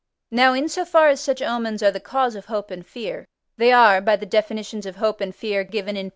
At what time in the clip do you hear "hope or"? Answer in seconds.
2.45-2.81